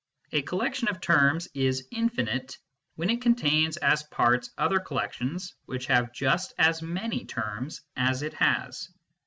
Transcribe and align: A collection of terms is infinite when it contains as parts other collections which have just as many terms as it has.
A 0.31 0.41
collection 0.41 0.87
of 0.87 0.99
terms 0.99 1.47
is 1.53 1.87
infinite 1.91 2.57
when 2.95 3.11
it 3.11 3.21
contains 3.21 3.77
as 3.77 4.01
parts 4.01 4.49
other 4.57 4.79
collections 4.79 5.53
which 5.65 5.85
have 5.85 6.11
just 6.11 6.55
as 6.57 6.81
many 6.81 7.23
terms 7.23 7.81
as 7.95 8.23
it 8.23 8.33
has. 8.33 8.89